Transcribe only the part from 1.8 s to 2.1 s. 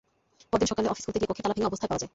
পাওয়া যায়।